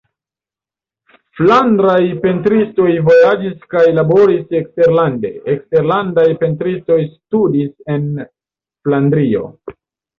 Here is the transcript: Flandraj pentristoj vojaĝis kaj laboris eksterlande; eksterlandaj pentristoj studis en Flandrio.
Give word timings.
Flandraj 1.39 1.97
pentristoj 2.23 2.87
vojaĝis 3.11 3.69
kaj 3.75 3.85
laboris 3.99 4.59
eksterlande; 4.63 5.33
eksterlandaj 5.57 6.27
pentristoj 6.43 7.01
studis 7.15 7.97
en 7.97 8.13
Flandrio. 8.25 9.49